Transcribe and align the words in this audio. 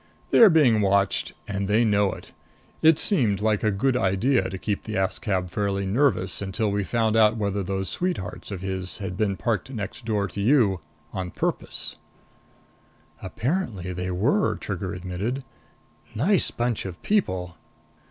They're 0.31 0.49
being 0.49 0.81
watched 0.81 1.33
and 1.47 1.67
they 1.67 1.85
know 1.85 2.11
it. 2.11 2.31
It 2.81 2.97
seemed 2.97 3.39
like 3.39 3.63
a 3.63 3.69
good 3.69 3.95
idea 3.95 4.49
to 4.49 4.57
keep 4.57 4.81
the 4.81 4.95
Askab 4.95 5.41
feeling 5.49 5.49
fairly 5.49 5.85
nervous 5.85 6.41
until 6.41 6.71
we 6.71 6.83
found 6.83 7.15
out 7.15 7.37
whether 7.37 7.61
those 7.61 7.87
sweethearts 7.89 8.49
of 8.49 8.61
his 8.61 8.97
had 8.97 9.15
been 9.15 9.37
parked 9.37 9.69
next 9.69 10.03
door 10.03 10.27
to 10.29 10.41
you 10.41 10.79
on 11.13 11.29
purpose." 11.29 11.97
"Apparently 13.21 13.93
they 13.93 14.09
were," 14.09 14.55
Trigger 14.55 14.91
admitted. 14.95 15.43
"Nice 16.15 16.49
bunch 16.49 16.83
of 16.87 16.99
people!" 17.03 17.55